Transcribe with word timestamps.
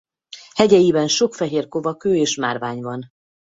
Hegyeiben 0.55 1.07
sok 1.07 1.33
fehér 1.33 1.67
kovakő 1.67 2.15
és 2.15 2.35
márvány 2.35 2.81
van. 2.81 3.09